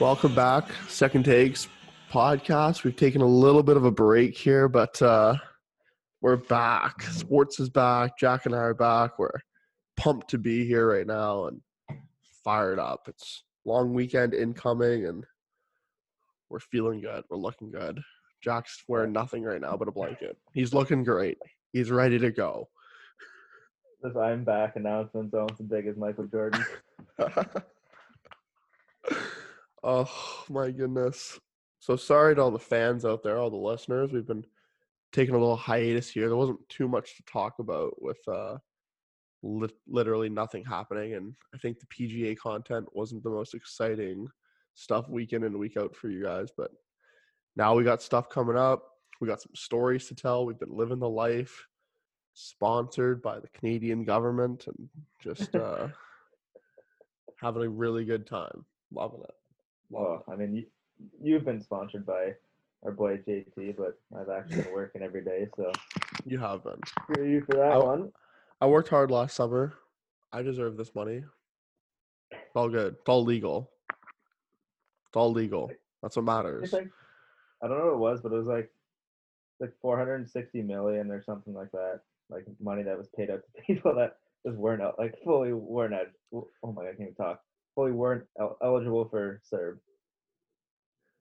[0.00, 1.66] Welcome back, Second Takes
[2.08, 2.84] podcast.
[2.84, 5.34] We've taken a little bit of a break here, but uh,
[6.20, 7.02] we're back.
[7.02, 8.16] Sports is back.
[8.16, 9.18] Jack and I are back.
[9.18, 9.40] We're
[9.96, 11.60] pumped to be here right now and
[12.44, 13.08] fired up.
[13.08, 15.24] It's long weekend incoming, and
[16.48, 17.24] we're feeling good.
[17.28, 18.00] We're looking good.
[18.40, 20.36] Jack's wearing nothing right now but a blanket.
[20.52, 21.38] He's looking great.
[21.72, 22.68] He's ready to go.
[24.00, 26.64] This I'm back announcement's almost as big as Michael Jordan.
[29.82, 31.38] oh my goodness.
[31.80, 34.12] So sorry to all the fans out there, all the listeners.
[34.12, 34.44] We've been
[35.12, 36.28] taking a little hiatus here.
[36.28, 38.58] There wasn't too much to talk about with uh
[39.42, 44.26] li- literally nothing happening and I think the PGA content wasn't the most exciting
[44.74, 46.70] stuff week in and week out for you guys, but
[47.56, 48.84] now we got stuff coming up.
[49.20, 50.46] We got some stories to tell.
[50.46, 51.66] We've been living the life
[52.34, 54.88] sponsored by the Canadian government and
[55.20, 55.88] just uh
[57.40, 58.64] having a really good time.
[58.92, 59.37] Loving it.
[59.90, 60.64] Well, I mean, you,
[61.22, 62.34] you've been sponsored by
[62.84, 65.72] our boy JT, but I've actually been working every day, so.
[66.24, 66.78] You have been.
[66.86, 68.12] screw you for that I- one.
[68.60, 69.74] I worked hard last summer.
[70.32, 71.22] I deserve this money.
[72.32, 72.94] It's all good.
[72.94, 73.70] It's all legal.
[75.06, 75.70] It's all legal.
[76.02, 76.70] That's what matters.
[76.70, 76.90] think
[77.62, 78.70] I don't know what it was, but it was like
[79.60, 83.94] like 460 million or something like that, like money that was paid out to people
[83.94, 87.40] that just weren't el- like fully weren't ed- oh my god, I can't even talk.
[87.78, 89.78] Fully weren't el- eligible for CERB.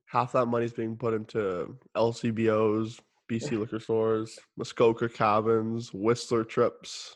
[0.08, 3.00] Half that money's being put into LCBOs,
[3.30, 7.16] BC liquor stores, Muskoka cabins, Whistler trips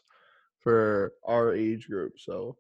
[0.60, 2.20] for our age group.
[2.20, 2.56] So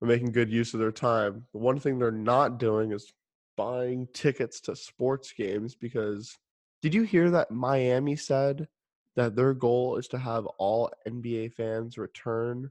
[0.00, 1.44] they're making good use of their time.
[1.52, 3.12] The one thing they're not doing is
[3.54, 6.38] buying tickets to sports games because
[6.80, 8.66] did you hear that Miami said
[9.14, 12.70] that their goal is to have all NBA fans return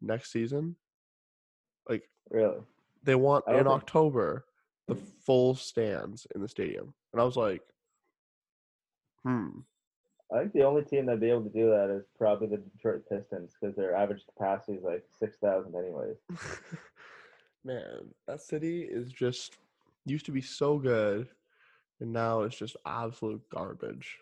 [0.00, 0.76] next season?
[1.88, 2.60] Like Really?
[3.02, 4.44] they want in think- October
[4.88, 6.92] the full stands in the stadium.
[7.12, 7.62] And I was like,
[9.24, 9.60] hmm.
[10.32, 13.02] I think the only team that'd be able to do that is probably the Detroit
[13.08, 16.16] Pistons because their average capacity is like 6,000 anyways.
[17.64, 19.58] Man, that city is just
[20.06, 21.28] used to be so good
[22.00, 24.18] and now it's just absolute garbage.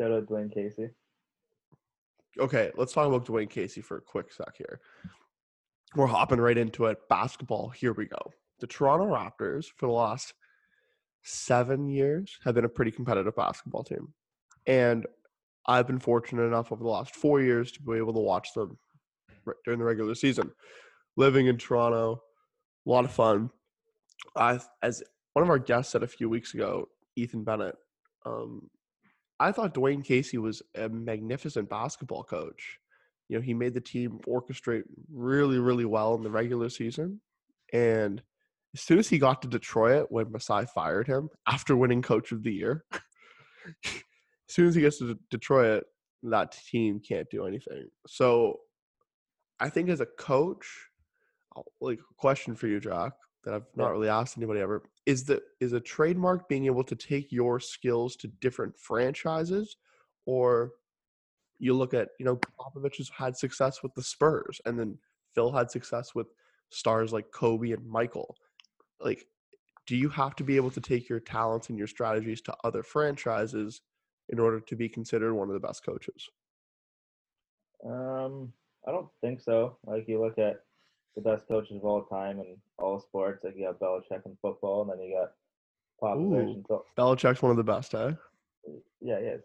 [0.00, 0.90] Shout out Dwane Casey.
[2.38, 4.80] Okay, let's talk about Dwane Casey for a quick sec here.
[5.94, 6.98] We're hopping right into it.
[7.08, 8.18] Basketball, here we go.
[8.60, 10.34] The Toronto Raptors, for the last
[11.22, 14.12] seven years, have been a pretty competitive basketball team.
[14.66, 15.06] And
[15.66, 18.78] I've been fortunate enough over the last four years to be able to watch them
[19.64, 20.50] during the regular season.
[21.16, 22.22] Living in Toronto,
[22.86, 23.50] a lot of fun.
[24.36, 27.76] I, as one of our guests said a few weeks ago, Ethan Bennett,
[28.26, 28.68] um,
[29.40, 32.78] I thought Dwane Casey was a magnificent basketball coach.
[33.28, 37.20] You know, he made the team orchestrate really, really well in the regular season.
[37.72, 38.22] And
[38.74, 42.42] as soon as he got to Detroit, when Masai fired him after winning Coach of
[42.42, 42.84] the Year,
[43.84, 43.92] as
[44.48, 45.84] soon as he gets to De- Detroit,
[46.22, 47.88] that team can't do anything.
[48.06, 48.60] So
[49.60, 50.66] I think as a coach,
[51.80, 53.12] like a question for you, Jack,
[53.44, 56.94] that I've not really asked anybody ever is that is a trademark being able to
[56.94, 59.76] take your skills to different franchises,
[60.26, 60.72] or
[61.58, 64.98] you look at you know Popovich has had success with the Spurs, and then
[65.34, 66.28] Phil had success with
[66.70, 68.36] stars like Kobe and Michael.
[69.00, 69.24] Like,
[69.86, 72.82] do you have to be able to take your talents and your strategies to other
[72.82, 73.80] franchises
[74.28, 76.28] in order to be considered one of the best coaches?
[77.84, 78.52] Um,
[78.86, 79.78] I don't think so.
[79.86, 80.62] Like you look at
[81.16, 84.82] the best coaches of all time in all sports, like you got Belichick in football,
[84.82, 85.32] and then you got
[86.02, 86.54] Popovich Ooh.
[86.54, 88.12] and so Belichick's one of the best, eh?
[89.00, 89.36] yeah, yeah,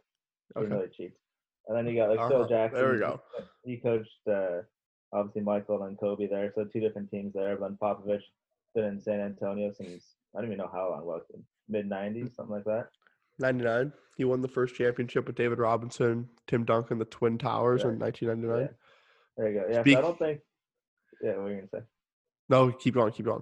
[0.57, 0.67] Okay.
[0.67, 1.19] really cheats.
[1.67, 2.29] And then you got like Uh-huh.
[2.29, 2.79] Phil Jackson.
[2.79, 3.21] There we go.
[3.63, 4.61] He coached uh,
[5.13, 7.55] obviously Michael and Kobe there, so two different teams there.
[7.57, 8.21] But then Popovich
[8.75, 11.25] been in San Antonio since I don't even know how long, what
[11.69, 12.87] mid '90s, something like that.
[13.39, 13.91] 99.
[14.15, 18.61] He won the first championship with David Robinson, Tim Duncan, the Twin Towers in 1999.
[18.61, 18.67] Yeah.
[19.37, 19.67] There you go.
[19.73, 20.39] Yeah, Speak- so I don't think.
[21.21, 21.87] Yeah, what were you gonna say?
[22.49, 23.41] No, keep going, keep going.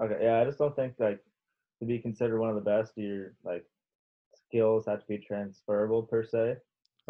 [0.00, 1.18] Okay, yeah, I just don't think like
[1.80, 3.64] to be considered one of the best, your like
[4.48, 6.56] skills have to be transferable per se.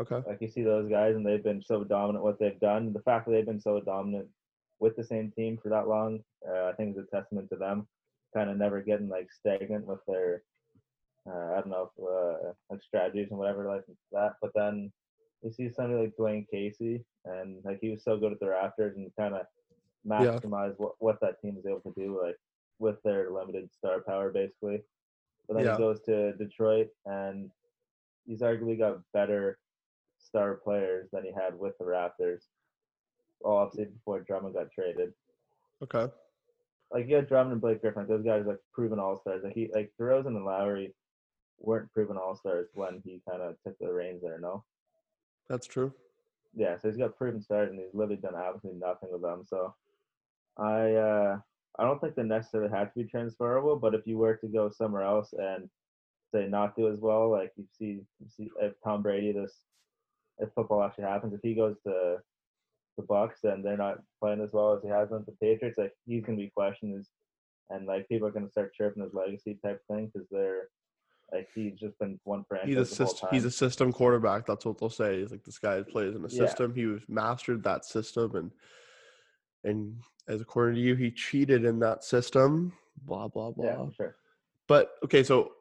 [0.01, 0.23] Okay.
[0.27, 2.93] Like you see those guys, and they've been so dominant what they've done.
[2.93, 4.29] The fact that they've been so dominant
[4.81, 7.87] with the same team for that long, uh, I think is a testament to them.
[8.35, 10.43] Kind of never getting like stagnant with their,
[11.29, 14.37] uh, I don't know, uh, like strategies and whatever like that.
[14.41, 14.91] But then
[15.43, 18.97] you see somebody like Dwane Casey, and like he was so good at the Raptors
[18.97, 19.47] and kind of
[20.05, 20.39] Yeah.
[20.41, 22.39] maximize what what that team is able to do, like
[22.79, 24.83] with their limited star power, basically.
[25.47, 25.77] But then Yeah.
[25.77, 27.51] he goes to Detroit, and
[28.25, 29.59] he's arguably got better
[30.33, 32.41] star players than he had with the Raptors.
[33.41, 35.13] Well, obviously before Drummond got traded.
[35.83, 36.11] Okay.
[36.93, 38.07] like you had Drummond and Blake Griffin.
[38.09, 39.43] Those guys like proven all stars.
[39.45, 40.95] Like he like DeRozan and Lowry
[41.59, 44.39] weren't proven all stars when he kind of took the reins there.
[44.39, 44.65] No.
[45.49, 45.93] That's true.
[46.55, 49.43] Yeah, so he's got proven stars and he's literally done absolutely nothing with them.
[49.47, 49.75] So
[50.59, 51.39] I uh
[51.79, 54.71] I don't think they necessarily have to be transferable, but if you were to go
[54.71, 55.69] somewhere else and
[56.33, 59.55] say not do as well, like you see you see if Tom Brady this
[60.39, 62.19] if football actually happens, if he goes to
[62.97, 65.93] the Bucks and they're not playing as well as he has with the Patriots, like
[66.07, 67.09] he's gonna be questioned as
[67.71, 70.69] and like people are gonna start chirping his legacy type thing because they're
[71.33, 72.69] like he's just been one franchise.
[72.69, 73.29] He's a system.
[73.31, 74.47] He's a system quarterback.
[74.47, 75.21] That's what they'll say.
[75.21, 76.47] He's like this guy plays in a Yeah.
[76.47, 76.75] system.
[76.75, 78.51] He was mastered that system, and
[79.65, 79.97] and
[80.29, 82.73] as according to you, he cheated in that system.
[83.03, 83.65] Blah blah blah.
[83.65, 84.17] yeah, sure.
[84.69, 85.53] But okay, so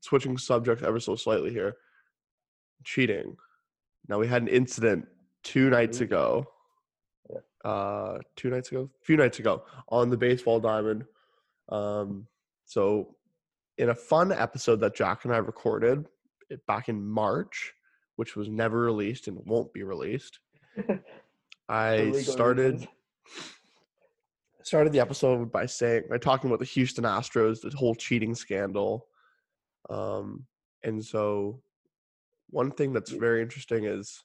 [0.00, 1.76] switching subject ever so slightly here.
[2.84, 3.36] Cheating.
[4.08, 5.06] Now we had an incident
[5.42, 6.46] two nights ago.
[7.30, 7.70] Yeah.
[7.70, 8.90] Uh two nights ago?
[9.00, 11.04] A few nights ago on the baseball diamond.
[11.68, 12.26] Um
[12.66, 13.16] so
[13.78, 16.06] in a fun episode that Jack and I recorded
[16.66, 17.72] back in March,
[18.16, 20.38] which was never released and won't be released.
[21.68, 22.88] I started reasons.
[24.62, 29.06] started the episode by saying by talking about the Houston Astros, the whole cheating scandal.
[29.88, 30.46] Um,
[30.82, 31.62] and so
[32.54, 34.22] one thing that's very interesting is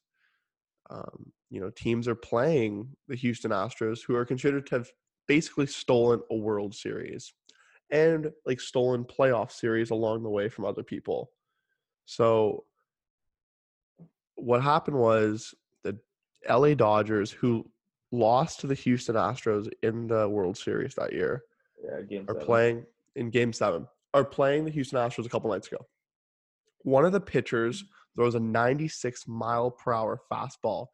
[0.92, 4.92] um, you know, teams are playing the Houston Astros who are considered to have
[5.28, 7.34] basically stolen a World Series
[7.92, 11.32] and like stolen playoff series along the way from other people.
[12.06, 12.66] So
[14.36, 15.54] what happened was
[15.84, 15.98] the
[16.48, 17.70] LA Dodgers who
[18.12, 21.44] lost to the Houston Astros in the World Series that year
[21.84, 22.46] yeah, are seven.
[22.46, 22.86] playing
[23.16, 25.86] in game seven, are playing the Houston Astros a couple nights ago.
[26.84, 27.84] One of the pitchers
[28.16, 30.88] throws a 96 mile per hour fastball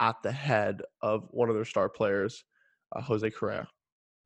[0.00, 2.44] at the head of one of their star players,
[2.94, 3.68] uh, Jose Correa.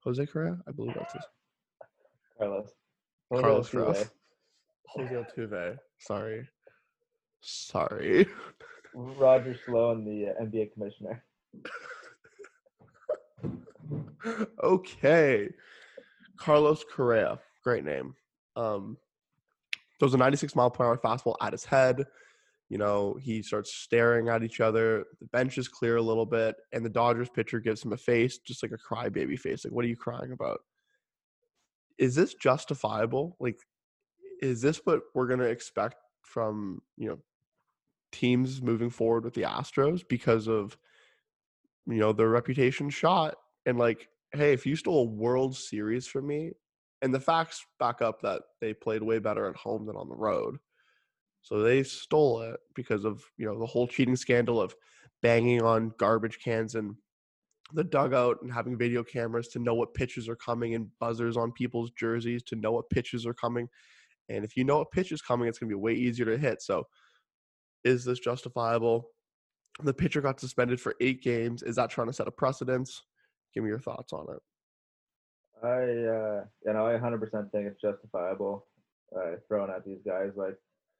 [0.04, 1.22] Jose Correa, I believe that's his.
[2.38, 2.70] Carlos.
[3.32, 4.08] Carlos Jose.
[4.94, 5.14] Correa.
[5.14, 5.78] Jose Altuve.
[5.98, 6.48] Sorry.
[7.40, 8.26] Sorry.
[8.94, 11.22] Roger Sloan, the uh, NBA commissioner.
[14.62, 15.48] okay.
[16.36, 17.38] Carlos Correa.
[17.62, 18.14] Great name.
[18.56, 18.96] Um,
[20.00, 22.04] throws a 96 mile per hour fastball at his head.
[22.68, 25.04] You know, he starts staring at each other.
[25.20, 28.38] The bench is clear a little bit, and the Dodgers pitcher gives him a face,
[28.38, 29.64] just like a crybaby face.
[29.64, 30.60] Like, what are you crying about?
[31.98, 33.36] Is this justifiable?
[33.40, 33.58] Like,
[34.40, 37.18] is this what we're gonna expect from you know
[38.12, 40.76] teams moving forward with the Astros because of
[41.86, 43.34] you know their reputation shot
[43.66, 46.52] and like, hey, if you stole a World Series from me,
[47.02, 50.16] and the facts back up that they played way better at home than on the
[50.16, 50.56] road.
[51.42, 54.74] So they stole it because of you know the whole cheating scandal of
[55.22, 56.94] banging on garbage cans and
[57.72, 61.52] the dugout and having video cameras to know what pitches are coming and buzzers on
[61.52, 63.68] people's jerseys to know what pitches are coming.
[64.28, 66.38] And if you know what pitch is coming, it's going to be way easier to
[66.38, 66.62] hit.
[66.62, 66.84] So
[67.84, 69.08] is this justifiable?
[69.82, 71.62] The pitcher got suspended for eight games.
[71.62, 73.02] Is that trying to set a precedence?
[73.54, 74.40] Give me your thoughts on it.
[75.62, 78.66] I, uh, you know, I 100% think it's justifiable
[79.16, 80.30] uh, throwing at these guys.
[80.36, 80.56] Like,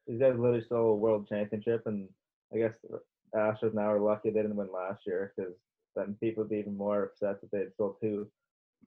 [0.07, 2.07] these guys literally stole a world championship, and
[2.53, 2.99] I guess the
[3.35, 5.53] Astros now are lucky they didn't win last year because
[5.95, 8.27] then people would be even more upset that they had stole two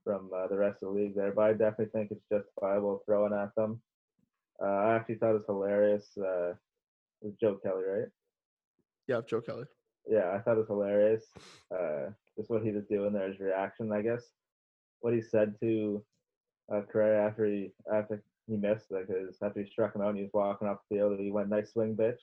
[0.03, 1.33] from uh, the rest of the league there.
[1.33, 3.81] But I definitely think it's justifiable throwing at them.
[4.63, 6.07] Uh, I actually thought it was hilarious.
[6.17, 6.51] Uh,
[7.23, 8.09] it was Joe Kelly, right?
[9.07, 9.65] Yeah, Joe Kelly.
[10.09, 11.25] yeah, I thought it was hilarious.
[11.71, 14.23] Uh, just what he was doing there, his reaction, I guess.
[15.05, 16.03] What he said to
[16.73, 20.17] uh, Correa after he after he missed, like his after he struck him out and
[20.17, 22.21] he was walking off the field, he went nice swing, bitch,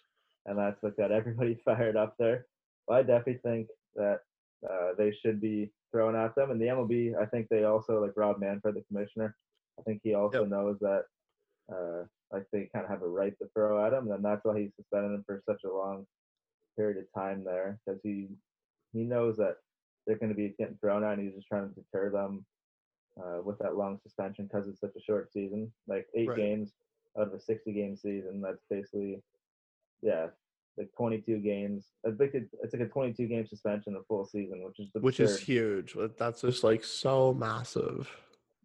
[0.47, 2.47] and that's what got everybody fired up there.
[2.88, 4.21] But I definitely think that
[4.67, 8.13] uh, they should be thrown at them, and the MLB, I think they also like
[8.15, 9.35] Rob Manfred, the commissioner.
[9.79, 10.50] I think he also Yep.
[10.50, 11.03] knows that
[11.71, 14.57] uh, like they kind of have a right to throw at him, and that's why
[14.57, 16.07] he suspended him for such a long
[16.75, 18.29] period of time there because he
[18.91, 19.57] he knows that
[20.07, 22.43] they're going to be getting thrown at, and he's just trying to deter them
[23.20, 26.38] uh, with that long suspension because it's such a short season, like eight Right.
[26.38, 26.74] games
[27.20, 28.41] out of a 60 game season.
[28.41, 29.22] That's basically
[30.01, 30.27] yeah,
[30.77, 31.88] like 22 games.
[32.06, 35.39] I think it's like a 22 game suspension a full season, which is Which is
[35.39, 35.94] huge.
[35.96, 38.10] but That's just like so massive.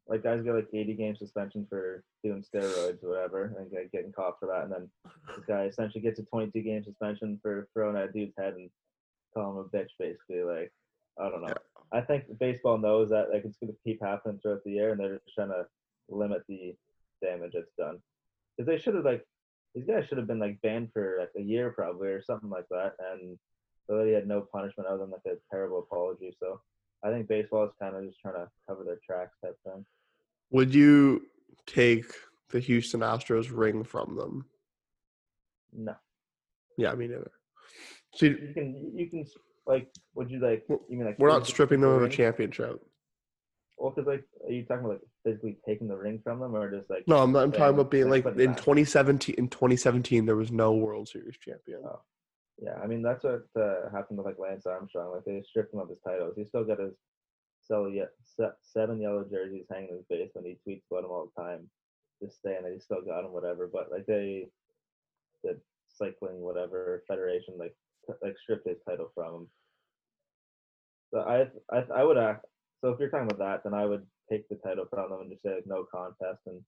[0.08, 4.12] like guys get like 80 game suspension for doing steroids or whatever, and like, getting
[4.12, 4.90] caught for that, and then
[5.36, 8.70] this guy essentially gets a 22 game suspension for throwing at a dude's head and
[9.34, 10.42] calling him a bitch, basically.
[10.42, 10.72] Like
[11.18, 11.48] I don't know.
[11.48, 11.98] Yeah.
[11.98, 15.00] I think baseball knows that like it's going to keep happening throughout the year, and
[15.00, 15.66] they're just trying to
[16.08, 16.74] limit the
[17.22, 17.98] damage it's done.
[18.56, 19.24] Because they should have like
[19.74, 22.66] these guys should have been like banned for like a year probably or something like
[22.70, 23.38] that, and
[23.88, 26.34] they had no punishment other than like a terrible apology.
[26.40, 26.60] So
[27.04, 29.84] I think baseball is kind of just trying to cover their tracks type thing.
[30.50, 31.26] Would you
[31.66, 32.06] take
[32.50, 34.46] the Houston Astros ring from them?
[35.72, 35.94] No,
[36.78, 37.32] Yeah, me neither.
[38.14, 39.26] See, you can you can
[39.66, 42.80] like would you like you mean like we're not stripping them the of a championship.
[43.78, 46.70] Well, because like are you talking about like physically taking the ring from them or
[46.70, 49.34] just like No, I'm, not, I'm talking about being like it in 2017.
[49.36, 51.82] In 2017, there was no World Series champion.
[51.84, 52.00] Oh.
[52.58, 55.12] Yeah, I mean that's what uh, happened with like Lance Armstrong.
[55.12, 56.34] Like they stripped him of his titles.
[56.36, 56.94] He still got his
[57.66, 58.04] so yeah,
[58.62, 60.46] seven yellow jerseys hanging in his basement.
[60.46, 61.68] He tweets about him all the time,
[62.22, 63.68] just saying that he still got him, whatever.
[63.70, 64.48] But like they,
[65.42, 65.58] the
[65.88, 67.74] cycling whatever federation like
[68.22, 69.48] like stripped his title from him.
[71.12, 72.46] So I I I would act.
[72.80, 75.30] So if you're talking about that, then I would take the title from them and
[75.30, 76.64] just say like no contest in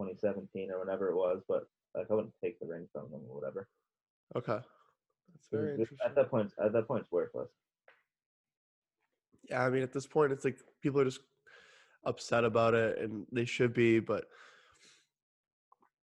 [0.00, 1.42] 2017 or whenever it was.
[1.48, 1.64] But
[1.94, 3.68] like I wouldn't take the ring from them or whatever.
[4.34, 4.58] Okay,
[5.32, 5.98] that's very interesting.
[6.04, 7.50] At that point, at that point, it's worthless.
[9.48, 11.20] Yeah, I mean, at this point, it's like people are just
[12.04, 14.00] upset about it, and they should be.
[14.00, 14.24] But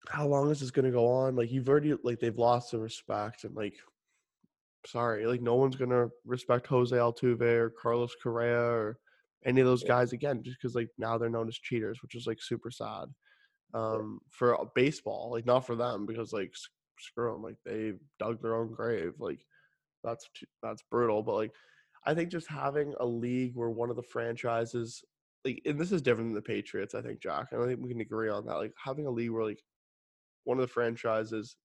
[0.08, 1.36] how long is this going to go on?
[1.36, 3.76] Like, you've already like they've lost the respect, and like,
[4.86, 9.00] sorry, like no one's going to respect Jose Altuve or Carlos Correa or
[9.46, 12.28] any of those guys again, just because like now they're known as cheaters, which is
[12.28, 13.06] like super sad.
[13.74, 16.54] Um, for uh, baseball, like not for them because like
[17.00, 19.14] screw them, like they dug their own grave.
[19.20, 19.40] Like
[20.04, 20.28] that's
[20.64, 21.22] that's brutal.
[21.24, 21.52] But like,
[22.06, 25.04] I think just having a league where one of the franchises,
[25.46, 26.96] like, and this is different than the Patriots.
[26.96, 28.56] I think Jack, and I think we can agree on that.
[28.56, 29.62] Like having a league where like
[30.46, 31.56] one of the franchises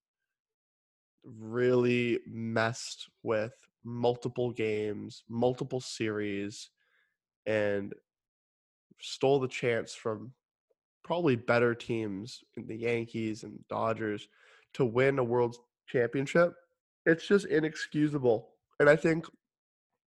[1.24, 3.54] really messed with
[3.84, 6.70] multiple games, multiple series,
[7.46, 7.92] and
[9.00, 10.32] stole the chance from
[11.02, 14.28] probably better teams in the Yankees and Dodgers
[14.74, 16.54] to win a world championship.
[17.06, 18.48] It's just inexcusable.
[18.80, 19.26] And I think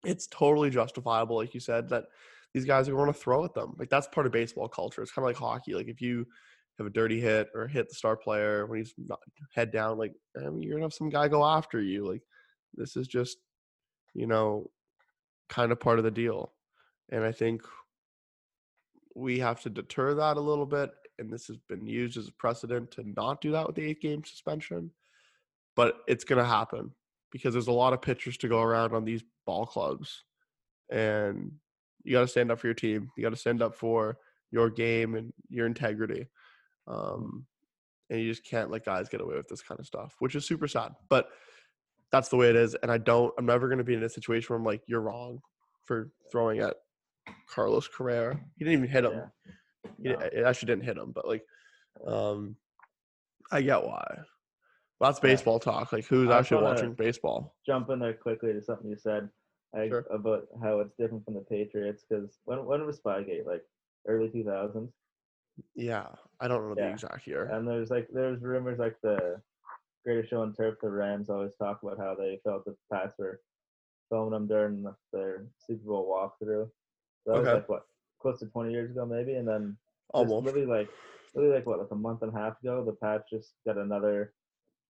[0.04, 2.06] it's totally justifiable, like you said, that
[2.54, 3.76] these guys are going to throw at them.
[3.80, 5.02] Like that's part of baseball culture.
[5.02, 5.74] It's kind of like hockey.
[5.74, 6.26] Like if you
[6.78, 9.20] have a dirty hit or hit the star player when he's not
[9.54, 12.08] head down, like I mean, you're gonna have some guy go after you.
[12.08, 12.24] Like
[12.76, 13.38] this is just,
[14.14, 14.70] you know,
[15.50, 16.54] kind of part of the deal.
[17.12, 17.62] And I think
[19.16, 20.92] we have to deter that a little bit.
[21.20, 24.02] And this has been used as a precedent to not do that with the eight
[24.02, 24.92] game suspension.
[25.76, 26.92] But it's to happen
[27.32, 30.24] because there's a lot of pitchers to go around on these ball clubs.
[30.92, 31.54] And
[32.04, 33.12] you got to stand up for your team.
[33.16, 34.18] You got to stand up for
[34.52, 36.28] your game and your integrity.
[36.92, 37.46] Um,
[38.10, 40.46] and you just can't let guys get away with this kind of stuff, which is
[40.46, 40.92] super sad.
[41.10, 41.30] But
[42.12, 42.76] that's the way it is.
[42.84, 45.00] And I don't, I'm never going to be in a situation where I'm like, you're
[45.02, 45.40] wrong
[45.86, 46.76] for throwing at
[47.48, 48.38] Carlos Carrera.
[48.58, 49.22] He didn't even hit him.
[49.98, 50.18] Yeah.
[50.20, 51.46] He- It actually didn't hit him, but like,
[52.06, 52.58] um,
[53.52, 54.06] I get why.
[55.00, 55.94] Well, that's baseball talk.
[55.94, 57.56] Like, who's I actually watching baseball?
[57.66, 59.30] Jump in there quickly to something you said
[59.76, 60.06] I, Sure.
[60.12, 63.64] about how it's different from the Patriots because when when was Spygate like
[64.08, 64.90] early 2000s
[65.76, 66.08] Yeah,
[66.40, 67.46] I don't know the exact year.
[67.46, 69.42] and there's like there's rumors like the
[70.06, 73.42] Greatest Show on Turf the Rams always talk about how they felt the Pats were
[74.10, 76.70] filming them during their Super Bowl walkthrough.
[77.26, 77.86] So that was like what
[78.22, 79.78] close to 20 years ago maybe and then
[80.14, 80.46] Almost.
[80.46, 80.90] literally like
[81.34, 84.34] literally like what like a month and a half ago the Pats just got another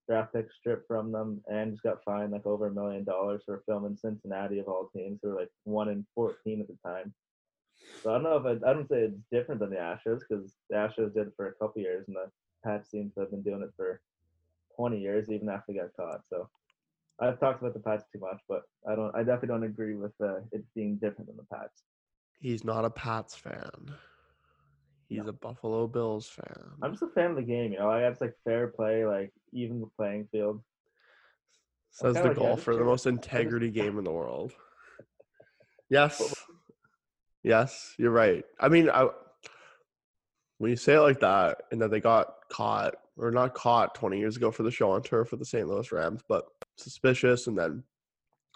[0.07, 3.63] draft pick stripped from them and just got fined like over a million dollars for
[3.65, 7.13] filming Cincinnati of all teams who were like one in 14 at the time.
[8.03, 10.55] So I don't know if I, I don't say it's different than the Astros because
[10.69, 12.29] the Astros did it for a couple years and the
[12.63, 14.01] Pats seem to have been doing it for
[14.75, 16.21] 20 years even after they got caught.
[16.29, 16.49] So
[17.19, 19.15] I've talked about the Pats too much, but I don't.
[19.15, 21.83] I definitely don't agree with uh, it being different than the Pats.
[22.39, 23.93] He's not a Pats fan.
[25.07, 26.71] He's a Buffalo Bills fan.
[26.81, 27.73] I'm just a fan of the game.
[27.73, 30.63] You know, I it's like fair play, like even the playing field.
[31.91, 34.53] Says the like, golfer, the most integrity game in the world.
[35.89, 36.40] Yes.
[37.43, 38.43] Yes, you're right.
[38.59, 39.07] I mean, I,
[40.59, 44.19] when you say it like that, and that they got caught, or not caught 20
[44.19, 45.67] years ago for the show on turf for the St.
[45.67, 46.45] Louis Rams, but
[46.77, 47.83] suspicious, and then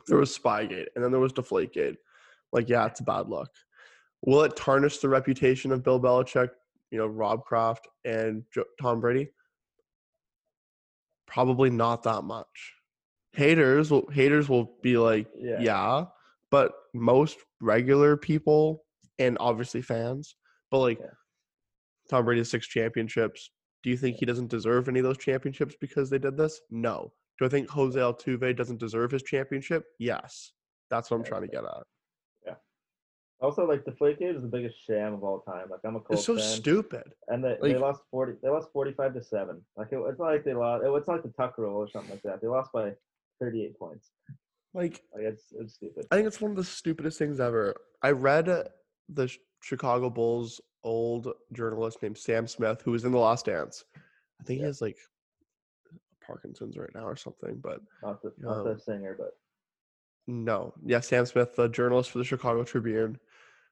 [0.07, 1.97] there was Spygate, and then there was Deflategate.
[2.53, 3.49] Like, yeah, it's bad luck.
[4.23, 6.49] Will it tarnish the reputation of Bill Belichick,
[6.91, 9.29] you know, Rob Kraft, and jo- Tom Brady?
[11.27, 12.73] Probably not that much.
[13.33, 15.59] Haters will haters will be like, Yeah.
[15.59, 16.05] yeah,
[16.51, 18.83] but most regular people
[19.19, 20.35] and obviously fans,
[20.71, 21.07] but like Yeah.
[22.09, 23.51] Tom Brady has six championships.
[23.83, 26.59] Do you think he doesn't deserve any of those championships because they did this?
[26.69, 27.11] No.
[27.39, 29.85] Do I think Jose Altuve doesn't deserve his championship?
[29.99, 30.51] Yes.
[30.89, 31.83] That's what I'm Yeah, trying to get at.
[32.45, 32.53] Yeah.
[33.41, 35.69] Also, like the Deflategate is the biggest sham of all time.
[35.69, 37.13] Like I'm a Colts It's so fan, stupid.
[37.27, 38.33] and they, they lost forty.
[38.41, 39.61] They lost forty-five to seven.
[39.75, 40.83] Like it, it's not like they lost.
[40.85, 42.41] It, it's not like the Tuck rule or something like that.
[42.41, 42.93] They lost by
[43.41, 44.11] thirty-eight points.
[44.75, 46.05] Like Like it's it's stupid.
[46.11, 47.73] I think it's one of the stupidest things ever.
[48.03, 48.45] I read
[49.09, 53.85] the Chicago Bulls old journalist named Sam Smith who was in the Last Dance.
[54.39, 54.97] I think he has like
[56.25, 59.37] Parkinson's right now or something, but Not the not the Um, singer, but
[60.27, 60.73] no.
[60.85, 63.17] Yeah, Sam Smith, the journalist for the Chicago Tribune.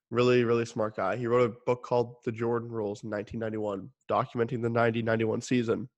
[0.09, 1.15] Really, really smart guy.
[1.15, 5.89] He wrote a book called The Jordan Rules in 1991, documenting the 90 91 season.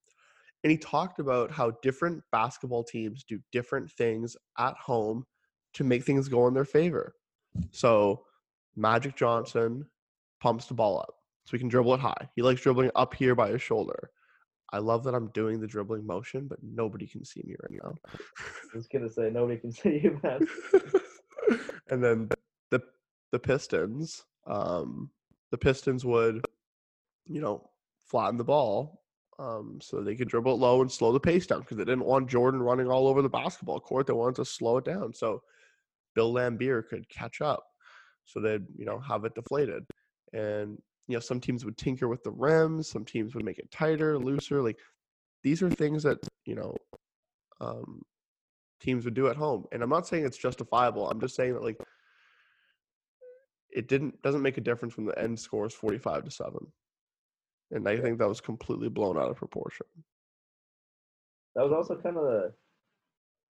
[0.66, 5.24] And he talked about how different basketball teams do different things at home
[5.76, 7.14] to make things go in their favor.
[7.70, 8.24] So,
[8.76, 9.86] Magic Johnson
[10.42, 11.14] pumps the ball up
[11.46, 12.30] so he can dribble it high.
[12.36, 14.10] He likes dribbling up here by his shoulder.
[14.74, 17.94] I love that I'm doing the dribbling motion, but nobody can see me right now.
[18.74, 20.48] I was gonna say nobody can see you, man.
[21.92, 22.30] and then
[22.72, 22.82] the
[23.32, 25.12] the Pistons, um,
[25.52, 26.44] the Pistons would,
[27.28, 27.70] you know,
[28.08, 29.05] flatten the ball,
[29.40, 32.06] um, so they could dribble it low and slow the pace down because they didn't
[32.06, 34.08] want Jordan running all over the basketball court.
[34.08, 35.42] They wanted to slow it down so
[36.16, 37.66] Bill Laimbeer could catch up,
[38.24, 39.86] so they'd you know have it deflated,
[40.34, 40.78] and
[41.08, 44.18] you know some teams would tinker with the rims, some teams would make it tighter,
[44.18, 44.62] looser.
[44.62, 44.80] Like
[45.44, 46.74] these are things that you know
[47.60, 48.02] um,
[48.80, 49.66] teams would do at home.
[49.72, 51.10] And I'm not saying it's justifiable.
[51.10, 51.78] I'm just saying that like
[53.72, 56.54] it didn't doesn't make a difference when the end score is 45 to 7.
[57.76, 59.86] And I think that was completely blown out of proportion.
[61.56, 62.54] That was also kind of the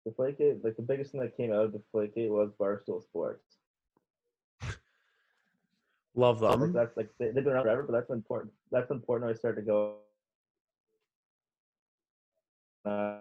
[0.08, 0.62] Deflategate.
[0.62, 3.42] Like the biggest thing that came out of the Deflategate was Barstool Sports.
[6.14, 8.52] Love So, like, that's like they, they've been around forever, but that's important.
[8.70, 9.96] That's when Portnoy started to go.
[12.84, 13.18] Uh,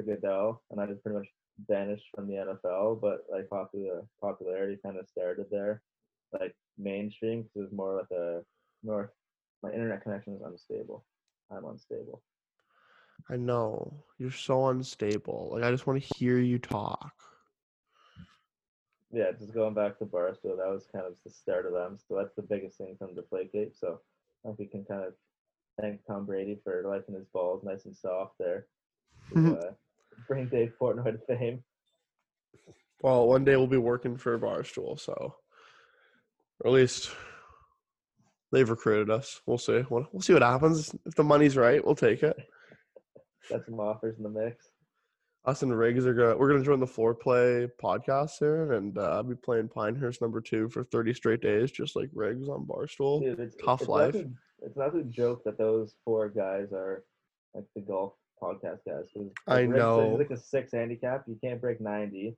[0.00, 1.28] Goodell, and I just pretty much
[1.68, 3.02] vanished from the NFL.
[3.02, 5.82] But like popular popularity kind of started there,
[6.32, 8.42] like mainstream because it was more like a
[8.82, 9.10] north.
[9.62, 11.04] My internet connection is unstable.
[11.50, 12.22] I'm unstable.
[13.28, 14.04] I know.
[14.18, 15.50] You're so unstable.
[15.52, 17.12] Like I just want to hear you talk.
[19.12, 21.98] Yeah, just going back to Barstool, that was kind of the start of them.
[22.06, 23.78] So that's the biggest thing from Deflategate.
[23.78, 24.00] So
[24.44, 25.14] I think we can kind of
[25.80, 28.66] thank Tom Brady for liking his balls nice and soft there.
[29.34, 29.72] to, uh,
[30.28, 31.62] bring Dave Portnoy to fame.
[33.02, 35.34] Well, one day we'll be working for Barstool, so
[36.60, 37.10] or at least
[38.52, 39.40] they've recruited us.
[39.46, 39.84] We'll see.
[39.90, 40.94] We'll, we'll see what happens.
[41.06, 42.36] If the money's right, we'll take it.
[43.48, 44.68] Got some offers in the mix.
[45.46, 49.12] Us and Riggs are gonna we're gonna join the Fore Play podcast soon, and uh,
[49.12, 53.22] I'll be playing Pinehurst number two for thirty straight days, just like Riggs on Barstool.
[53.22, 54.14] Dude, it's, Tough it's life.
[54.14, 54.30] Not a,
[54.62, 57.04] it's not a joke that those four guys are
[57.54, 59.04] like the golf podcast guys.
[59.46, 60.10] I like, Rick said know.
[60.10, 61.24] He's like a six handicap.
[61.26, 62.36] You can't break 90.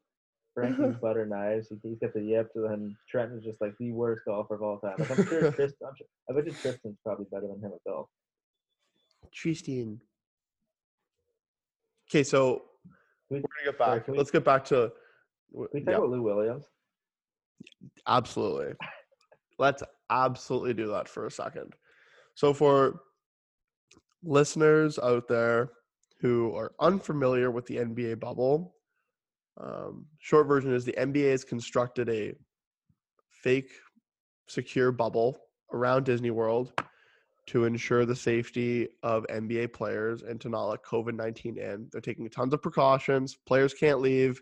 [0.54, 1.68] Frankie's butter knives.
[1.68, 4.62] He, he's got the yips, and then Trent is just like the worst golfer of
[4.62, 4.94] all time.
[4.98, 7.84] Like, I'm sure Tristan, I'm sure, I bet you Tristan's probably better than him at
[7.90, 8.08] golf.
[9.34, 10.00] Tristan.
[12.10, 12.64] Okay, so
[13.30, 14.08] We- we're gonna get back.
[14.08, 14.92] we- Let's get back to.
[15.54, 16.64] Can we talk yeah, about Lou Williams?
[18.06, 18.74] absolutely.
[19.58, 21.74] Let's absolutely do that for a second.
[22.34, 23.00] So, for
[24.24, 25.70] listeners out there
[26.20, 28.74] who are unfamiliar with the NBA bubble,
[29.60, 32.34] um, short version is the NBA has constructed a
[33.28, 33.70] fake
[34.46, 35.38] secure bubble
[35.72, 36.72] around Disney World
[37.46, 41.88] to ensure the safety of NBA players and to not let COVID 19 in.
[41.90, 43.36] They're taking tons of precautions.
[43.46, 44.40] Players can't leave,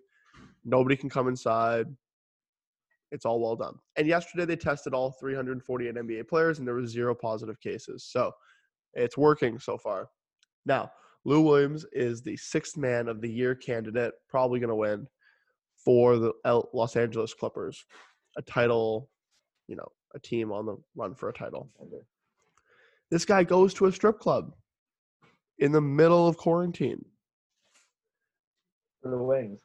[0.64, 1.86] nobody can come inside.
[3.10, 3.74] It's all well done.
[3.96, 8.04] And yesterday they tested all 348 NBA players and there was zero positive cases.
[8.04, 8.32] So
[8.94, 10.08] it's working so far.
[10.66, 10.92] Now,
[11.24, 15.06] Lou Williams is the sixth man of the year candidate, probably going to win
[15.84, 17.84] for the L- Los Angeles Clippers,
[18.36, 19.10] a title,
[19.68, 21.70] you know, a team on the run for a title.
[23.10, 24.52] This guy goes to a strip club
[25.58, 27.04] in the middle of quarantine.
[29.02, 29.60] For the Wings.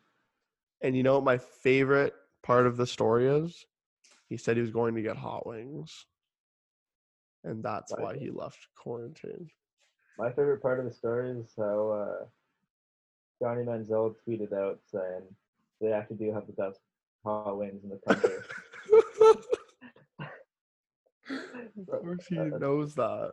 [0.82, 2.14] And you know what my favorite
[2.44, 3.66] part of the story is?
[4.30, 6.06] He said he was going to get hot wings.
[7.44, 9.50] And that's why he left quarantine.
[10.18, 12.26] My favorite part of the story is how uh,
[13.42, 15.24] Johnny Manziel tweeted out saying
[15.82, 16.80] they actually do have the best
[17.24, 18.36] hot wings in the country.
[21.92, 23.32] of course he Uh, knows that.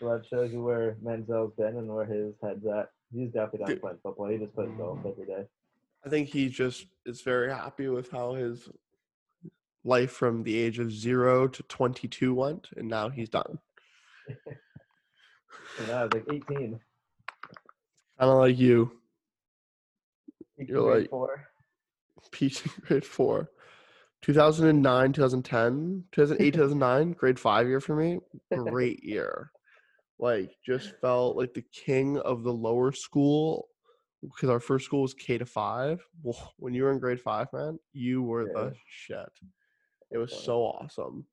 [0.00, 2.90] so that shows you where Manziel's been and where his head's at.
[3.14, 4.28] He's definitely not playing football.
[4.28, 5.44] He just plays golf every day.
[6.04, 8.68] I think he just is very happy with how his
[9.84, 13.58] life from the age of zero to 22 went, and now he's done.
[15.80, 16.44] And I was like 18.
[16.50, 16.80] Kind
[18.18, 18.90] of like you,
[20.58, 21.46] You're like- four.
[22.32, 23.50] Peach grade four.
[24.22, 28.18] 2009, 2010, 2008, 2009, grade five year for me.
[28.56, 29.50] Great year.
[30.18, 33.68] Like, just felt like the king of the lower school
[34.22, 36.02] because our first school was K to five.
[36.58, 38.52] When you were in grade five, man, you were Yeah.
[38.54, 39.28] the shit.
[40.10, 41.26] It was so awesome.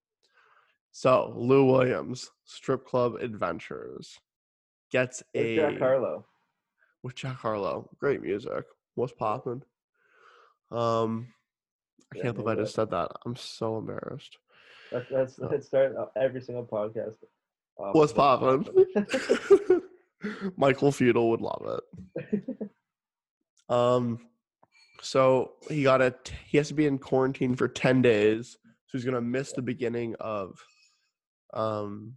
[0.96, 4.20] So Lou Williams, Strip Club Adventures,
[4.92, 6.26] gets a With Jack Harlow.
[7.02, 7.90] with Jack Harlow.
[8.00, 8.64] Great music.
[8.94, 9.64] What's poppin'?
[10.72, 11.28] Um,
[12.14, 13.10] I Yeah, can't believe I just said that.
[13.26, 14.38] I'm so embarrassed.
[14.92, 15.48] That's that's Oh.
[15.52, 17.16] let's start uh, every single podcast.
[17.78, 19.82] off What's with poppin'?
[20.58, 21.80] Michael Feudal would love
[22.16, 22.70] it.
[23.70, 24.20] Um,
[25.02, 28.98] so he got a t- he has to be in quarantine for ten days, so
[28.98, 30.60] he's gonna miss the beginning of
[31.54, 32.16] um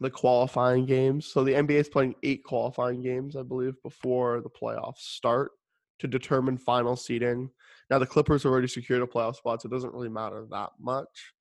[0.00, 1.26] the qualifying games.
[1.26, 5.52] So the NBA is playing eight qualifying games, I believe, before the playoffs start
[5.98, 7.50] to determine final seeding.
[7.90, 11.32] Now the Clippers already secured a playoff spot, so it doesn't really matter that much.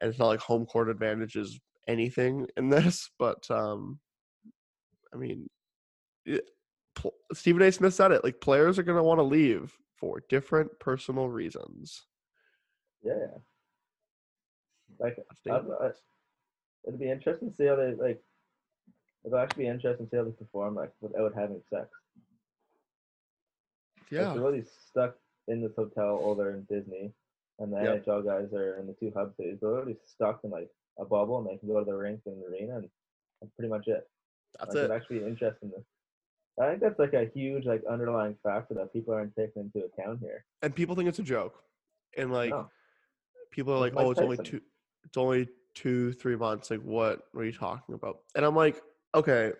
[0.00, 4.00] And it's not like home court advantage is anything in this, but um
[5.12, 5.48] I mean,
[6.26, 6.44] it,
[6.94, 7.72] pl- Stephen A.
[7.72, 8.24] Smith said it.
[8.24, 12.04] Like players are going to want to leave for different personal reasons.
[13.02, 13.38] yeah.
[14.98, 15.16] Like
[16.88, 17.26] That's I'd- dangerous.
[17.36, 18.22] I- it'd be interesting to see how they like.
[19.24, 21.88] It'll actually be interesting to see how they perform like without having sex.
[23.96, 25.16] Like, yeah, they're really stuck
[25.48, 27.12] in this hotel or they're in Disney,
[27.58, 28.04] and the Yep.
[28.06, 29.58] NHL guys are in the two hub cities.
[29.60, 32.40] They're already stuck in like a bubble, and they can go to the rink and
[32.42, 32.90] the arena, and
[33.40, 34.08] that's pretty much it.
[34.58, 34.90] that's like, it.
[34.90, 35.84] Actually interesting to.
[36.62, 40.20] I think that's like a huge like underlying factor that people aren't taking into account
[40.20, 40.44] here.
[40.62, 41.62] And people think it's a joke,
[42.16, 42.70] and like No.
[43.50, 44.60] people are like, It's "Oh, it's only two,
[45.04, 45.48] it's only
[45.82, 47.20] two, three months." Like, what?
[47.36, 48.18] Are you talking about?
[48.34, 48.82] And I'm like,
[49.14, 49.52] okay,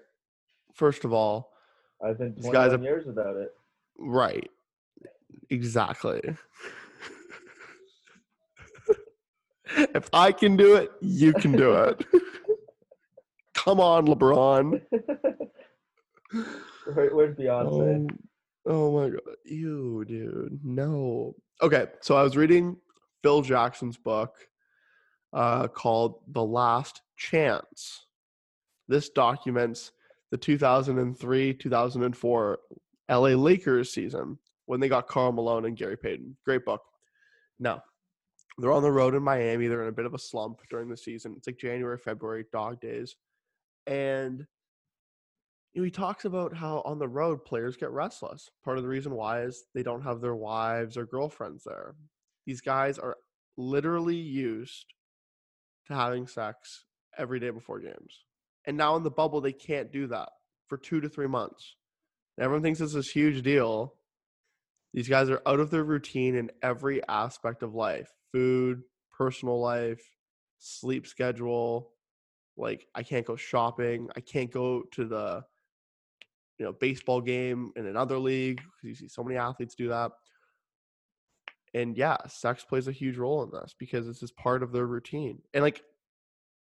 [0.74, 1.52] first of all,
[2.04, 3.52] I've been These 21 guys are- years without it.
[3.98, 4.48] right,
[5.50, 6.20] exactly.
[9.94, 12.04] if I can do it, you can do it.
[13.54, 14.80] Come on, LeBron.
[16.94, 18.08] Where, where's Beyonce?
[18.66, 19.20] Oh, oh my god.
[19.44, 20.60] you dude.
[20.64, 21.34] No.
[21.62, 22.76] Okay, so I was reading
[23.22, 24.34] Phil Jackson's book
[25.32, 28.06] uh, called The Last Chance.
[28.88, 29.92] This documents
[30.30, 32.58] the 2003 2004
[33.10, 36.36] LA Lakers season when they got Karl Malone and Gary Payton.
[36.44, 36.82] Great book.
[37.58, 37.82] Now,
[38.58, 39.66] they're on the road in Miami.
[39.66, 41.34] They're in a bit of a slump during the season.
[41.36, 43.16] It's like January, February, dog days.
[43.86, 44.46] And
[45.72, 48.50] he talks about how on the road players get restless.
[48.64, 51.94] Part of the reason why is they don't have their wives or girlfriends there.
[52.46, 53.16] These guys are
[53.56, 54.86] literally used
[55.88, 56.84] to having sex
[57.16, 58.24] every day before games.
[58.66, 60.28] And now in the bubble, they can't do that
[60.68, 61.74] for two to three months.
[62.38, 63.94] Everyone thinks this huge deal.
[64.94, 68.82] These guys are out of their routine in every aspect of life food,
[69.16, 70.02] personal life,
[70.58, 71.90] sleep schedule.
[72.56, 74.08] Like, I can't go shopping.
[74.16, 75.42] I can't go to the
[76.58, 80.12] you know baseball game in another league because you see so many athletes do that
[81.78, 84.86] and yeah sex plays a huge role in this because this is part of their
[84.86, 85.82] routine and like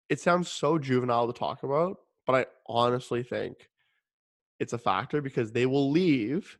[0.10, 3.69] it sounds so juvenile to talk about but i honestly think
[4.60, 6.58] it's a factor because they will leave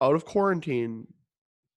[0.00, 1.06] out of quarantine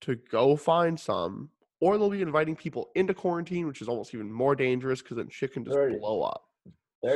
[0.02, 4.32] to go find some or they'll be inviting people into quarantine which is almost even
[4.32, 6.44] more dangerous because then shit can just Already- blow up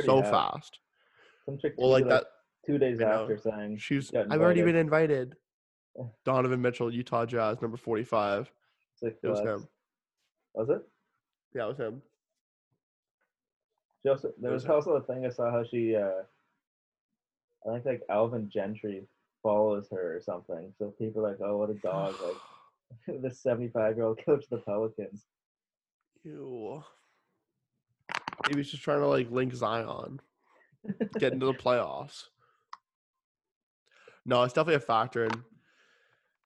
[0.04, 0.78] so fast
[1.44, 2.24] Some chick well like that
[2.64, 3.22] two days I know.
[3.22, 4.12] after saying She's.
[4.14, 5.34] I've already been invited.
[6.24, 8.50] Donovan Mitchell, Utah Jazz, number forty-five.
[8.96, 9.62] six It was flags.
[9.62, 9.68] him.
[10.54, 10.82] Was it?
[11.54, 12.02] Yeah, it was him.
[14.02, 16.22] She also, there was was also a thing I saw how she, uh,
[17.68, 19.06] I think like Alvin Gentry
[19.42, 20.72] follows her or something.
[20.78, 22.14] So people are like, oh, what a dog!
[22.24, 22.36] Like
[23.22, 25.26] this seventy-five-year-old coach of the Pelicans.
[26.24, 26.82] Ew.
[28.48, 30.20] Maybe he's just trying to like link Zion,
[31.18, 32.24] get into the playoffs.
[34.24, 35.42] No, it's definitely a factor, and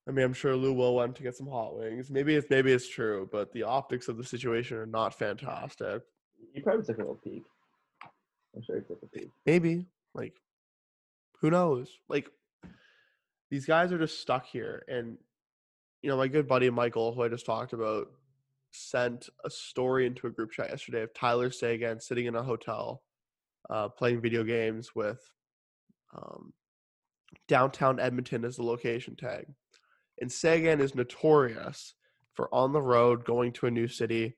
[0.09, 2.11] I mean, I'm sure Lou will want to get some hot wings.
[2.11, 6.03] Maybe it's maybe it's true, but the optics of the situation are not fantastic.
[6.55, 7.43] You probably took a little peek.
[8.55, 9.31] I'm sure he took a peek.
[9.45, 10.35] Maybe like,
[11.41, 11.91] who knows?
[12.09, 12.31] Like,
[13.51, 15.19] these guys are just stuck here, and
[16.03, 18.07] you know, my good buddy Michael, who I just talked about,
[18.73, 23.03] sent a story into a group chat yesterday of Tyler Seguin sitting in a hotel,
[23.71, 25.21] uh, playing video games with
[26.17, 26.53] um,
[27.49, 29.47] downtown Edmonton as the location tag.
[30.21, 31.95] And Seguin is notorious
[32.33, 34.37] for on the road going to a new city,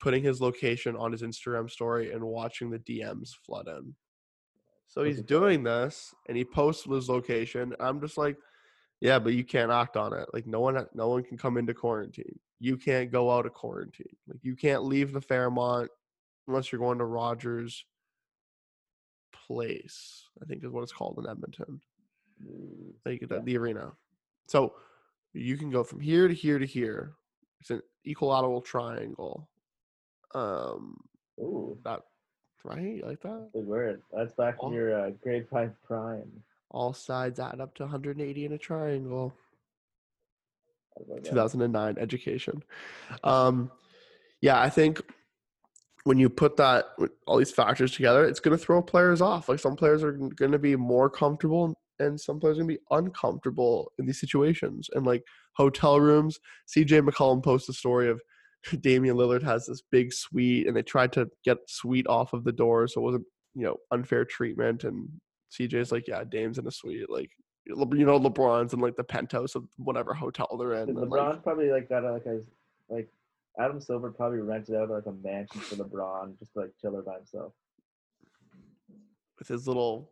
[0.00, 3.94] putting his location on his Instagram story, and watching the DMs flood in.
[4.88, 7.74] So he's doing this, and he posted his location.
[7.80, 8.36] I'm just like,
[9.00, 10.26] yeah, but you can't act on it.
[10.32, 12.38] Like no one, no one can come into quarantine.
[12.60, 14.16] You can't go out of quarantine.
[14.26, 15.90] Like you can't leave the Fairmont
[16.48, 17.84] unless you're going to Rogers
[19.46, 20.24] Place.
[20.42, 21.80] I think is what it's called in Edmonton.
[22.42, 23.92] Mm, like the, the arena.
[24.46, 24.74] So
[25.36, 27.14] you can go from here to here to here.
[27.60, 29.48] It's an equilateral triangle.
[30.34, 30.96] Um,
[31.38, 32.02] Ooh, that
[32.64, 32.80] right?
[32.80, 33.50] You like that?
[33.54, 34.02] big word.
[34.12, 34.68] That's back Oh.
[34.68, 36.30] in your uh, grade five prime.
[36.70, 39.32] All sides add up to 180 in a triangle.
[40.96, 41.30] How about that?
[41.30, 42.62] 2009 education.
[43.22, 43.70] Um,
[44.40, 45.00] yeah, I think
[46.04, 46.86] when you put that
[47.26, 49.48] all these factors together, it's going to throw players off.
[49.48, 52.74] Like some players are going to be more comfortable, and some players are going to
[52.74, 54.88] be uncomfortable in these situations.
[54.94, 55.22] And like
[55.54, 56.38] hotel rooms,
[56.74, 58.20] CJ McCollum posted a story of
[58.80, 62.52] Damian Lillard has this big suite, and they tried to get suite off of the
[62.52, 64.84] door, so it wasn't you know unfair treatment.
[64.84, 65.08] And
[65.52, 67.30] CJ's like, yeah, Dame's in a suite, like.
[67.68, 67.74] You
[68.06, 70.88] know, LeBron's in like the penthouse of whatever hotel they're in.
[70.88, 72.40] And, like, LeBron probably like got a, like a
[72.88, 73.08] like
[73.58, 77.16] Adam Silver probably rented out like a mansion for LeBron just to, like chill by
[77.16, 77.52] himself.
[79.38, 80.10] with his little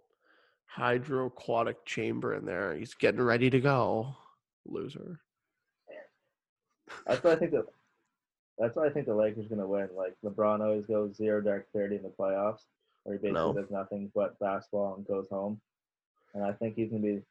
[0.77, 2.75] hydroaquatic chamber in there.
[2.75, 4.15] He's getting ready to go.
[4.67, 5.21] Loser.
[7.07, 7.67] That's why I think that
[8.59, 9.89] that's why I think the Lakers gonna win.
[9.97, 12.61] Like LeBron always goes zero dark thirty in the playoffs,
[13.03, 13.53] where he basically No.
[13.53, 15.61] does nothing but basketball and goes home.
[16.35, 17.23] And I think he's gonna be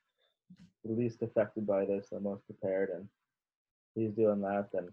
[0.85, 3.07] the least affected by this, the most prepared, and
[3.95, 4.69] he's doing that.
[4.71, 4.89] Then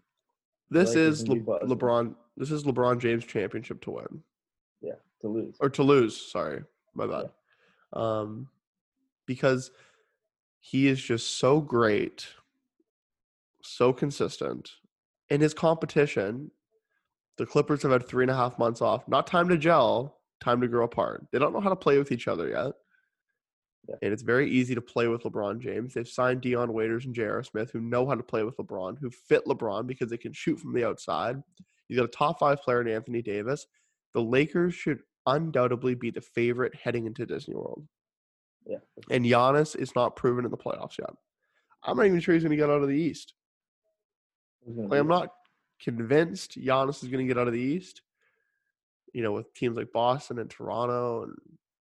[0.70, 1.36] This Lakers is Le-
[1.66, 2.14] LeBron.
[2.36, 4.22] This is LeBron James championship to win
[4.80, 6.30] Yeah, to lose, or to lose.
[6.30, 6.62] Sorry,
[6.94, 7.30] my bad.
[7.92, 8.48] Um,
[9.26, 9.70] because
[10.60, 12.28] he is just so great,
[13.62, 14.70] so consistent
[15.30, 16.50] in his competition.
[17.38, 19.08] The Clippers have had three and a half months off.
[19.08, 21.26] Not time to gel, time to grow apart.
[21.32, 22.72] They don't know how to play with each other yet.
[23.88, 23.96] Yeah.
[24.02, 25.94] And it's very easy to play with LeBron James.
[25.94, 27.42] They've signed Dion Waiters and J.R.
[27.42, 30.60] Smith who know how to play with LeBron, who fit LeBron because they can shoot
[30.60, 31.42] from the outside.
[31.88, 33.66] You got a top five player in Anthony Davis.
[34.12, 37.86] The Lakers should undoubtedly be the favorite heading into Disney World.
[38.66, 38.78] yeah.
[39.10, 41.10] And Giannis is not proven in the playoffs yet.
[41.82, 43.34] I'm not even sure he's going to get out of the East.
[44.66, 45.32] Like, I'm not
[45.82, 48.02] convinced Giannis is going to get out of the East.
[49.12, 51.34] You know, with teams like Boston and Toronto and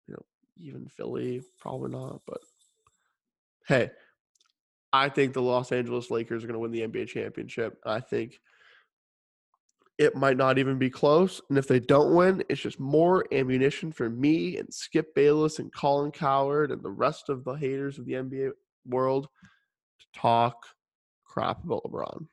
[0.07, 0.25] you know
[0.61, 2.23] even Philly, probably not.
[2.27, 2.39] But
[3.67, 3.91] hey,
[4.93, 7.79] I think the Los Angeles Lakers are going to win the NBA championship.
[7.85, 8.41] I think
[9.99, 11.41] it might not even be close.
[11.49, 15.73] And if they don't win, it's just more ammunition for me and Skip Bayless and
[15.75, 18.53] Colin Cowherd and the rest of the haters of the NBA
[18.87, 19.29] world
[19.99, 20.65] to talk
[21.25, 22.27] crap about LeBron.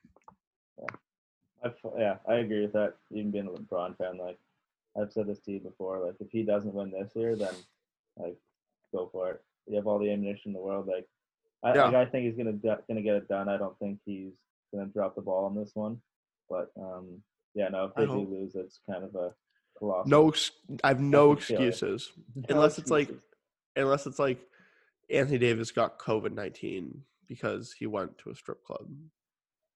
[1.64, 2.94] I've, yeah, I agree with that.
[3.12, 4.38] Even being a LeBron fan, like
[4.96, 7.54] I've said this to you before, like if he doesn't win this year, then
[8.18, 8.38] like
[8.94, 9.42] go for it.
[9.68, 10.86] You have all the ammunition in the world.
[10.88, 11.08] Like
[11.64, 11.86] I, Yeah.
[11.86, 12.54] like, I think he's gonna
[12.88, 13.50] gonna get it done.
[13.50, 14.34] I don't think he's
[14.72, 16.00] gonna drop the ball on this one.
[16.48, 17.24] But um,
[17.56, 19.32] yeah, no, if they do lose, it's kind of a
[19.82, 20.06] loss.
[20.08, 20.52] No, ex-
[20.84, 23.10] I have no excuses no unless it's like-
[23.76, 24.40] unless it's like
[25.10, 28.88] Anthony Davis got COVID nineteen because he went to a strip club.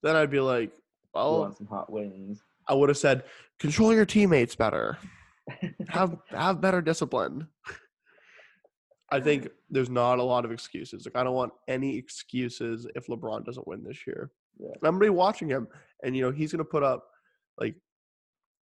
[0.03, 0.71] Then I'd be like,
[1.13, 2.41] well, some hot wings.
[2.67, 3.23] I would have said,
[3.59, 4.97] control your teammates better.
[5.89, 7.47] Have have better discipline.
[9.11, 11.05] I think there's not a lot of excuses.
[11.05, 14.29] Like I don't want any excuses if LeBron doesn't win this year.
[14.59, 14.69] Yeah.
[14.83, 15.67] I'm gonna be watching him,
[16.03, 17.07] and you know he's gonna put up
[17.59, 17.75] like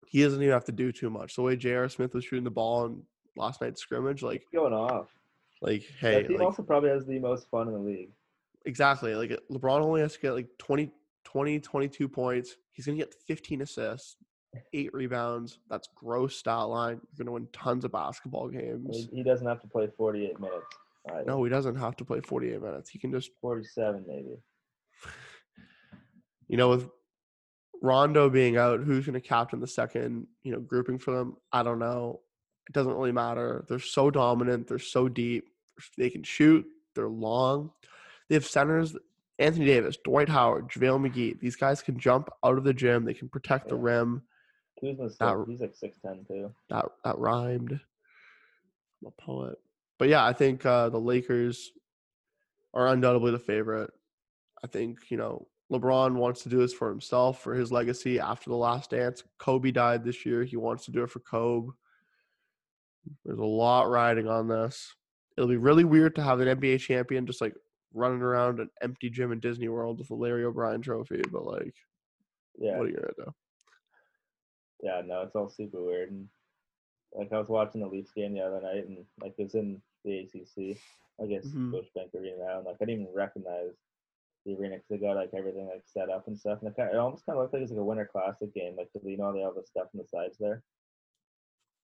[0.06, 1.34] he doesn't even have to do too much.
[1.34, 1.88] The way J.R.
[1.88, 3.02] Smith was shooting the ball in
[3.36, 5.08] last night's scrimmage, like Going off.
[5.60, 8.10] like that hey, team like, also probably has the most fun in the league.
[8.64, 10.90] exactly like uh, LeBron only has to get like 20,
[11.24, 12.56] 20, 22 points.
[12.72, 14.16] He's gonna get 15 assists,
[14.72, 15.58] eight rebounds.
[15.68, 17.00] That's gross stat line.
[17.16, 19.08] You're gonna win tons of basketball games.
[19.10, 20.66] He, he doesn't have to play 48 minutes.
[21.10, 21.24] Either.
[21.26, 22.88] No, he doesn't have to play 48 minutes.
[22.88, 24.38] He can just, 47 maybe.
[26.48, 26.88] you know, with
[27.84, 31.36] Rondo being out, who's going to captain the second, you know, grouping for them?
[31.52, 32.20] I don't know.
[32.66, 33.66] It doesn't really matter.
[33.68, 34.66] They're so dominant.
[34.66, 35.44] They're so deep.
[35.98, 36.64] They can shoot.
[36.94, 37.72] They're long.
[38.28, 38.96] They have centers.
[39.38, 41.38] Anthony Davis, Dwight Howard, JaVale McGee.
[41.40, 43.04] These guys can jump out of the gym.
[43.04, 44.22] They can protect the rim.
[44.80, 46.54] Kuzma's That- he's like 6'10 too.
[46.70, 47.72] That that rhymed.
[47.72, 49.58] I'm a poet.
[49.98, 51.70] But yeah, I think uh, the Lakers
[52.72, 53.90] are undoubtedly the favorite.
[54.62, 58.50] I think, you know, LeBron wants to do this for himself, for his legacy after
[58.50, 59.22] the last dance.
[59.38, 60.44] Kobe died this year.
[60.44, 61.72] He wants to do it for Kobe.
[63.24, 64.94] There's a lot riding on this.
[65.36, 67.54] It'll be really weird to have an NBA champion just like
[67.92, 71.74] running around an empty gym in Disney World with a Larry O'Brien trophy, but like,
[72.58, 72.76] Yeah.
[72.78, 73.34] what are you gonna do?
[74.82, 76.10] Yeah, no, it's all super weird.
[76.10, 76.28] And
[77.12, 80.18] like I was watching the Leafs game the other night, and like it's in the
[80.20, 80.78] ACC,
[81.22, 81.72] I guess Mhm.
[81.72, 83.74] Scotiabank Arena now, and like I didn't even recognize
[84.44, 86.90] the arena because they got like everything like set up and stuff, and it, kind
[86.92, 89.16] it almost kind of looked like it was like a Winter Classic game, like you
[89.16, 90.62] know they have all the stuff on the sides there.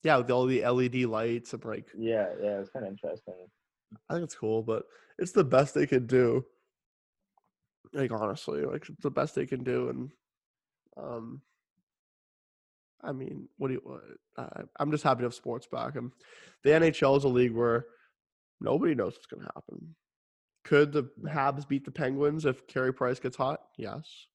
[0.02, 3.34] Yeah, with all the LED lights and like Yeah, yeah, it was kind of interesting.
[4.08, 4.84] I think it's cool, but
[5.18, 6.44] it's the best they could do.
[7.92, 10.10] Like honestly, like it's the best they can do, and
[10.96, 11.42] um,
[13.02, 14.00] I mean, what do you?
[14.36, 16.12] Uh, I'm just happy to have sports back, and
[16.62, 17.86] the NHL is a league where
[18.60, 19.94] nobody knows what's going to happen.
[20.64, 23.60] Could the Habs beat the Penguins if Carey Price gets hot?
[23.76, 24.26] Yes.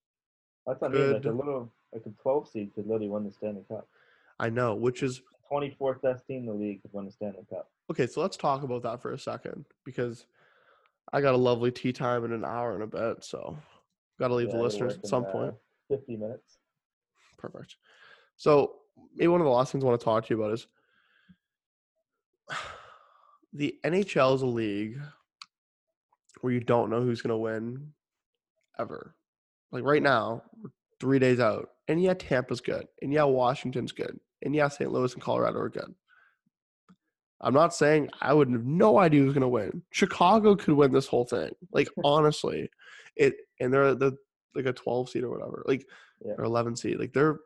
[0.65, 1.13] That's I mean.
[1.13, 3.87] Like a little, like a 12 seed could literally win the Stanley Cup.
[4.39, 7.69] I know, which is 24th best team in the league could win the Stanley Cup.
[7.91, 8.07] okay.
[8.07, 10.25] So let's talk about that for a second because
[11.13, 13.57] I got a lovely tea time in an hour and a bit, so
[14.19, 15.53] got to leave Yeah, the listeners at in, some uh, point.
[15.89, 16.57] 50 minutes.
[17.37, 17.75] Perfect.
[18.37, 18.77] So
[19.15, 20.67] maybe one of the last things I want to talk to you about is
[23.53, 24.99] the NHL is a league
[26.45, 27.91] where you don't know who's going to win
[28.77, 29.15] ever.
[29.71, 34.19] Like right now, we're three days out, and yeah, Tampa's good, and yeah, Washington's good,
[34.43, 34.91] and yeah, St.
[34.91, 35.91] Louis and Colorado are good.
[37.41, 39.81] I'm not saying I would have no idea who's going to win.
[39.89, 41.49] Chicago could win this whole thing.
[41.73, 42.69] Like honestly,
[43.15, 44.15] it and they're the
[44.53, 45.63] like a 12 seed or whatever.
[45.65, 45.87] Like
[46.23, 46.33] Yeah.
[46.37, 46.99] or 11 seed.
[46.99, 47.39] Like they're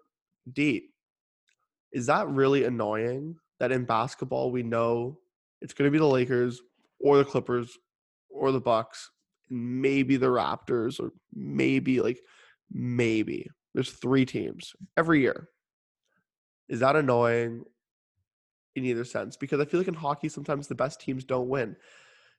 [0.51, 0.91] deep.
[1.93, 5.17] Is that really annoying that in basketball we know
[5.61, 6.61] it's going to be the Lakers
[6.99, 7.77] or the Clippers
[8.39, 9.11] or the Bucks,
[9.49, 12.21] and maybe the Raptors or maybe like
[12.71, 15.49] maybe there's three teams every year.
[16.67, 17.63] Is that annoying
[18.75, 19.37] in either sense?
[19.37, 21.75] Because I feel like in hockey sometimes the best teams don't win.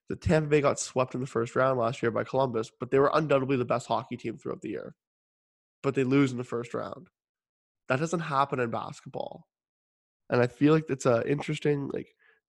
[0.08, 2.98] The Tampa Bay got swept in the first round last year by Columbus, but they
[2.98, 4.94] were undoubtedly the best hockey team throughout the year.
[5.82, 7.08] But they lose in the first round.
[7.88, 9.46] That doesn't happen in basketball.
[10.28, 12.08] And I feel like it's a interesting like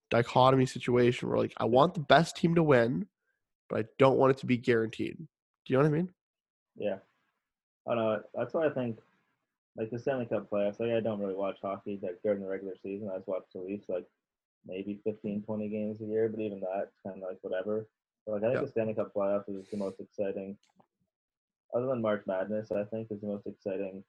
[0.09, 3.07] dichotomy situation where like I want the best team to win,
[3.71, 5.17] but I don't want it to be guaranteed.
[5.17, 5.25] Do
[5.67, 6.09] you know what I mean?
[6.75, 6.97] Yeah.
[7.87, 8.21] I know.
[8.35, 8.99] That's why I think,
[9.77, 12.73] like the Stanley Cup playoffs, like I don't really watch hockey like during the regular
[12.83, 13.09] season.
[13.09, 14.05] I just watch the Leafs like
[14.67, 17.87] maybe 15, 20 games a year, but even that, it's kind of like whatever.
[18.25, 18.65] But like I think Yeah.
[18.65, 20.57] the Stanley Cup playoffs is the most exciting,
[21.73, 24.03] other than March Madness, I think is the most exciting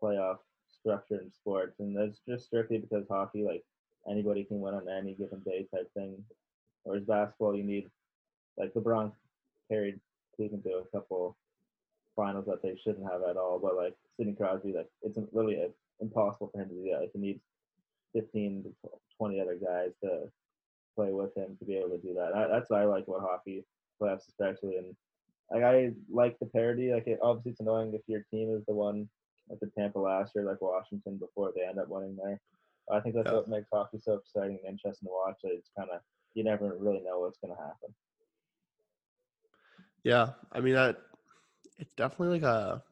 [0.00, 1.80] playoff structure in sports.
[1.80, 3.64] And that's just strictly because hockey, like
[4.08, 6.22] anybody can win on any given day type thing.
[6.84, 7.90] Whereas basketball, you need,
[8.56, 9.12] like LeBron
[9.70, 10.00] carried
[10.36, 11.36] Cleveland to a couple
[12.16, 13.58] finals that they shouldn't have at all.
[13.58, 15.68] But like Sidney Crosby, like it's literally uh,
[16.00, 17.00] impossible for him to do that.
[17.00, 17.40] Like he needs
[18.14, 20.30] 15 to 20 other guys to
[20.96, 22.34] play with him to be able to do that.
[22.34, 23.64] I, that's what I like about hockey
[24.00, 24.76] playoffs, especially.
[24.76, 24.94] And
[25.50, 26.92] like I like the parity.
[26.92, 29.08] Like it, obviously, it's annoying if your team is the one
[29.48, 32.40] like the Tampa last year, like Washington, before they end up winning there.
[32.90, 33.36] I think that's Yeah.
[33.36, 35.36] what makes hockey so exciting and interesting to watch.
[35.44, 36.00] It's kind of
[36.34, 37.94] you never really know what's going to happen.
[40.04, 40.96] Yeah, I mean that
[41.78, 42.82] it's definitely like a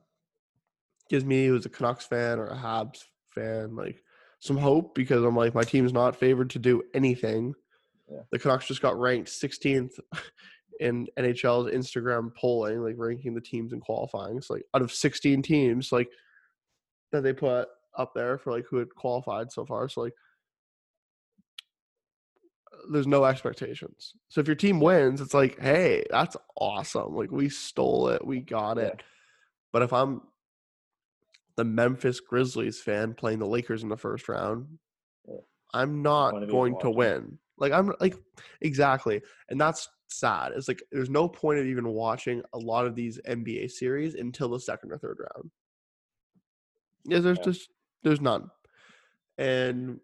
[1.11, 4.03] gives me who's a Canucks fan or a Habs fan like
[4.40, 7.55] some hope because I'm like my team's not favored to do anything.
[8.11, 8.21] Yeah.
[8.31, 9.99] The Canucks just got ranked 16th
[10.81, 14.37] in NHL's Instagram polling, like ranking the teams in qualifying.
[14.37, 16.09] It's like out of 16 teams, like
[17.12, 19.88] that they put up there for like who had qualified so far.
[19.88, 20.14] So like
[22.91, 24.14] there's no expectations.
[24.29, 27.14] So if your team wins, it's like, hey, that's awesome.
[27.14, 29.03] Like we stole it, we got it.
[29.73, 30.23] But if I'm
[31.57, 34.79] the Memphis Grizzlies fan playing the Lakers in the first round,
[35.75, 37.38] I'm not going to win.
[37.59, 38.17] Like I'm like
[38.61, 39.21] exactly.
[39.49, 40.53] And that's sad.
[40.55, 44.49] It's like there's no point of even watching a lot of these NBA series until
[44.49, 45.51] the second or third round.
[47.05, 47.45] Yeah, there's Yeah.
[47.45, 47.71] just
[48.03, 48.51] there's none.
[49.37, 50.01] And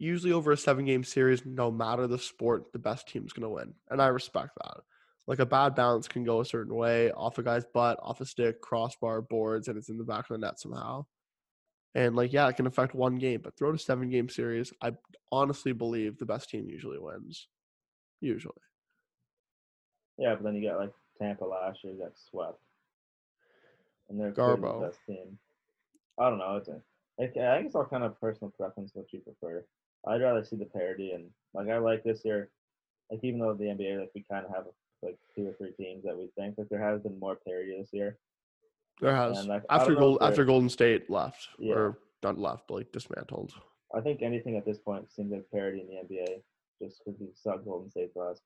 [0.00, 3.74] usually over a seven game series, no matter the sport, the best team's gonna win.
[3.90, 4.78] And I respect that.
[5.26, 8.26] Like a bad bounce can go a certain way, off a guy's butt, off a
[8.26, 11.04] stick, crossbar, boards, and it's in the back of the net somehow.
[11.94, 14.92] And like, yeah, it can affect one game, but throw a seven game series, I
[15.30, 17.46] honestly believe the best team usually wins.
[18.20, 18.54] Usually.
[20.18, 22.60] Yeah, but then you got like Tampa last year got swept,
[24.08, 24.80] and they're Garbo.
[24.80, 25.38] the best team.
[26.18, 26.56] I don't know.
[26.56, 26.80] It's a,
[27.18, 29.64] I think it's all kind of personal preference what you prefer.
[30.06, 32.50] I'd rather see the parity, and like I like this year.
[33.10, 34.64] Like even though the NBA, like we kind of have
[35.02, 37.92] like two or three teams that we think, like there has been more parity this
[37.92, 38.18] year.
[39.00, 41.74] There has And, like, after Gold after Golden State left Yeah.
[41.74, 43.52] or not left, but like dismantled.
[43.94, 46.42] I think anything at this point seems like parity in the NBA,
[46.80, 48.42] just because we saw Golden State the last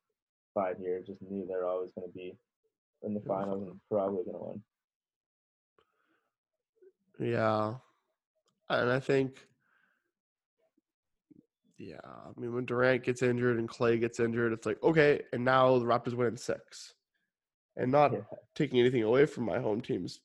[0.53, 1.05] five years.
[1.07, 2.35] Just knew they're always going to be
[3.03, 4.63] in the finals and probably going to win.
[7.19, 7.75] Yeah.
[8.69, 9.45] And I think
[11.77, 15.43] yeah, I mean when Durant gets injured and Clay gets injured, it's like, okay, and
[15.43, 16.93] now the Raptors win in six.
[17.77, 18.21] And not Yeah.
[18.55, 20.21] taking anything away from my home team's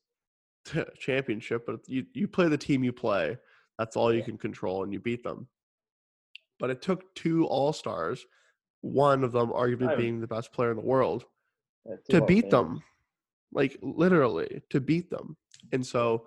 [0.98, 3.36] championship, but you you play the team you play.
[3.78, 4.26] That's all you Yeah.
[4.26, 5.48] can control and you beat them.
[6.58, 8.26] But it took two all-stars
[8.82, 11.26] one of them arguably being the best player in the world
[12.08, 12.82] to beat them
[13.52, 15.36] like literally to beat them
[15.72, 16.26] and so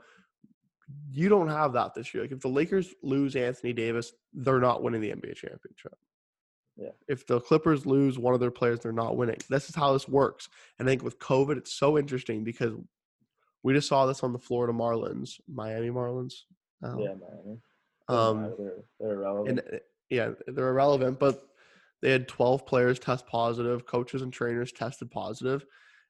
[1.11, 4.81] you don't have that this year like if the lakers lose anthony davis they're not
[4.83, 5.95] winning the nba championship
[6.75, 6.89] Yeah.
[7.07, 10.07] if the clippers lose one of their players they're not winning this is how this
[10.07, 12.73] works and i think with covid it's so interesting because
[13.63, 16.33] we just saw this on the florida marlins miami marlins
[16.81, 16.97] now.
[16.99, 17.59] Yeah, Miami.
[18.09, 19.59] um Um, they're, they're irrelevant.
[19.59, 19.79] and uh,
[20.09, 21.43] yeah, they're irrelevant, but
[22.01, 25.65] they had 12 players test positive, coaches and trainers tested positive,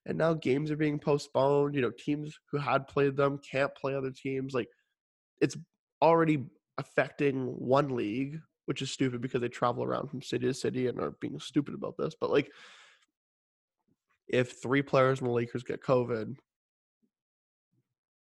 [0.05, 1.75] and now games are being postponed.
[1.75, 4.53] You know, teams who had played them can't play other teams.
[4.53, 4.69] Like,
[5.41, 5.57] it's
[6.01, 6.45] already
[6.77, 10.99] affecting one league, which is stupid because they travel around from city to city and
[10.99, 12.15] are being stupid about this.
[12.19, 12.51] But like,
[14.27, 16.35] if three players in the Lakers get COVID,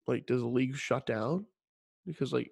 [0.07, 1.45] like, does the league shut down?
[2.05, 2.51] Because like,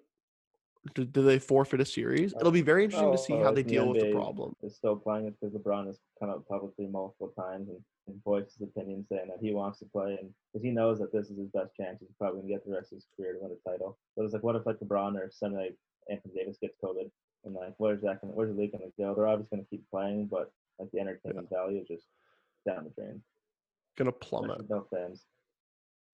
[0.94, 2.34] do, do they forfeit a series?
[2.34, 4.12] Uh, It'll be very interesting to Oh, see oh, how they the deal with the
[4.12, 4.54] problem.
[4.60, 8.58] They're still playing it because LeBron has come out publicly multiple times and, and voiced
[8.58, 11.38] his opinion saying that he wants to play and because he knows that this is
[11.38, 11.98] his best chance.
[12.00, 13.98] He's probably gonna get the rest of his career to win a title.
[14.16, 15.76] But it's like, what if like LeBron or some like
[16.10, 17.10] Anthony Davis gets COVID
[17.44, 19.14] and like where's that gonna, where's the league gonna go?
[19.14, 22.06] They're obviously gonna keep playing, but like the entertainment value is just
[22.66, 23.22] down the drain.
[23.96, 24.68] Gonna plummet.
[24.68, 25.24] No fans.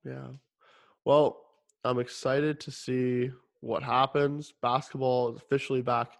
[0.05, 0.29] Yeah.
[1.05, 1.41] Well,
[1.85, 3.31] I'm excited to see
[3.61, 4.53] what happens.
[4.63, 6.17] Basketball is officially back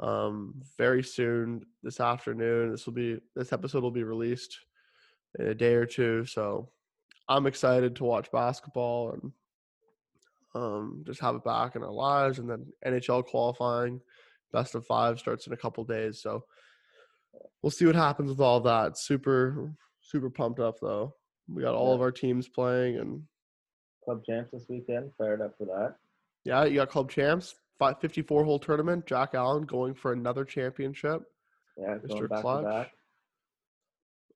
[0.00, 2.72] um, very soon this afternoon.
[2.72, 4.58] This will be this episode will be released
[5.38, 6.24] in a day or two.
[6.26, 6.68] So
[7.28, 9.32] I'm excited to watch basketball and
[10.54, 12.38] um, just have it back in our lives.
[12.38, 14.00] And then NHL qualifying,
[14.52, 16.20] best of five starts in a couple days.
[16.20, 16.44] So
[17.62, 18.98] we'll see what happens with all that.
[18.98, 21.14] Super, super pumped up though.
[21.48, 21.94] We got all Yeah.
[21.94, 23.22] of our teams playing and
[24.04, 25.12] Club champs this weekend.
[25.16, 25.94] Fired up for that.
[26.44, 29.06] Yeah, you got club champs, fi- 54 hole tournament.
[29.06, 31.22] Jack Allen going for another championship.
[31.76, 32.28] Yeah, Mr.
[32.28, 32.88] back Clutch.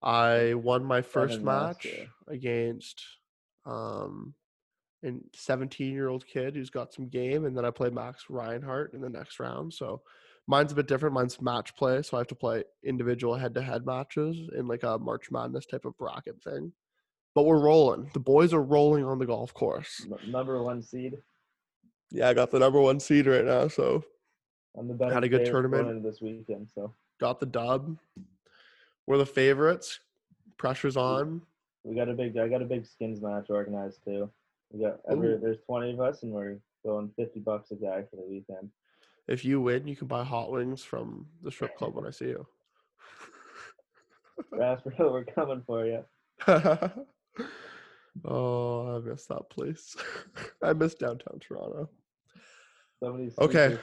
[0.03, 1.87] I won my first match
[2.29, 3.05] against
[3.65, 4.35] um
[5.03, 8.95] an 17 year old kid who's got some game, and then I played Max Reinhardt
[8.95, 9.73] in the next round.
[9.73, 10.03] So
[10.47, 11.15] mine's a bit different.
[11.15, 14.83] Mine's match play, so I have to play individual head to head matches in like
[14.83, 16.73] a March Madness type of bracket thing.
[17.35, 18.11] But we're rolling.
[18.15, 20.07] The boys are rolling on the golf course.
[20.27, 21.19] Number one seed.
[22.11, 24.03] Yeah, I got the number one seed right now, so
[24.79, 25.13] I'm the best.
[25.13, 26.03] Had a good tournament.
[26.03, 26.69] this weekend.
[26.75, 27.99] So got the dub.
[29.07, 30.01] We're the favorites.
[30.57, 31.43] Pressure's on.
[31.85, 32.37] we got a big.
[32.39, 34.31] I got a big skins match organized too.
[34.73, 35.37] We got every.
[35.39, 38.71] There's 20 of us, and we're going 50 bucks a guy for the weekend.
[39.29, 42.27] If you win, you can buy hot wings from the strip club when I see
[42.27, 42.47] you.
[44.53, 46.05] Rasper, we're coming for you.
[48.25, 49.97] oh, I miss that place.
[50.63, 51.91] I miss downtown Toronto.
[53.03, 53.77] Somebody's Okay.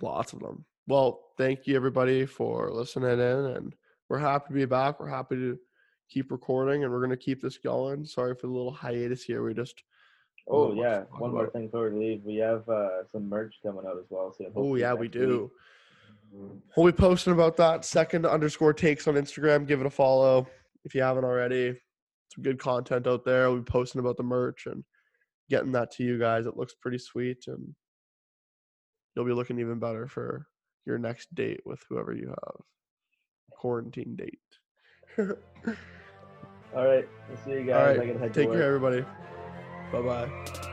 [0.00, 0.64] Lots of them.
[0.86, 3.74] Well, thank you everybody for listening in, and
[4.08, 5.00] we're happy to be back.
[5.00, 5.58] We're happy to
[6.08, 8.04] keep recording, and we're gonna keep this going.
[8.04, 9.42] Sorry for the little hiatus here.
[9.42, 9.82] We just
[10.48, 12.22] Oh yeah, one more about- thing before we leave.
[12.24, 14.32] We have uh, some merch coming out as well.
[14.32, 15.50] So oh yeah, we next week- do.
[16.76, 19.66] We'll be posting about that second underscore takes on Instagram.
[19.66, 20.46] Give it a follow
[20.84, 21.80] if you haven't already.
[22.34, 23.48] Some good content out there.
[23.50, 24.84] We'll be posting about the merch and
[25.48, 26.46] getting that to you guys.
[26.46, 27.74] It looks pretty sweet and
[29.14, 30.46] you'll be looking even better for
[30.86, 32.56] your next date with whoever you have.
[33.50, 34.38] Quarantine date.
[36.74, 37.98] All right, we'll see you guys.
[37.98, 39.04] All head Take care, everybody.
[39.92, 40.72] Bye bye.